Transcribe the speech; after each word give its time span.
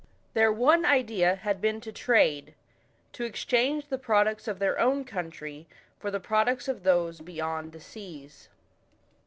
Their 0.33 0.51
one 0.51 0.83
idea 0.83 1.35
had 1.35 1.61
been 1.61 1.79
to 1.81 1.91
trade 1.91 2.55
tc 3.13 3.23
exchange 3.23 3.85
the 3.85 3.99
products 3.99 4.47
of 4.47 4.57
their 4.57 4.79
own 4.79 5.05
country 5.05 5.67
for 5.99 6.09
the 6.09 6.19
products 6.19 6.67
of 6.67 6.81
those 6.81 7.21
beyond 7.21 7.71
the 7.71 7.79
seas. 7.81 8.49